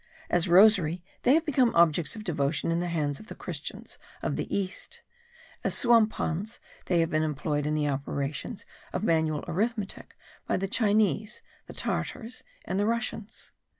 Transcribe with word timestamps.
As 0.31 0.47
rosaries, 0.49 1.01
they 1.21 1.35
have 1.35 1.45
become 1.45 1.75
objects 1.75 2.15
of 2.15 2.23
devotion 2.23 2.71
in 2.71 2.79
the 2.79 2.87
hands 2.87 3.19
of 3.19 3.27
the 3.27 3.35
Christians 3.35 3.99
of 4.23 4.35
the 4.35 4.51
East; 4.51 5.03
as 5.63 5.75
suampans, 5.75 6.57
they 6.87 7.01
have 7.01 7.11
been 7.11 7.21
employed 7.21 7.67
in 7.67 7.75
the 7.75 7.87
operations 7.87 8.65
of 8.93 9.03
manual 9.03 9.45
arithmetic 9.47 10.17
by 10.47 10.57
the 10.57 10.67
Chinese, 10.67 11.43
the 11.67 11.73
Tartars, 11.73 12.41
and 12.65 12.79
the 12.79 12.87
Russians. 12.87 13.51